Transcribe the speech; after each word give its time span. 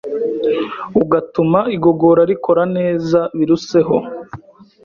ugatuma 1.01 1.59
igogora 1.75 2.21
rikora 2.29 2.63
neza 2.77 3.19
biruseho, 3.37 3.95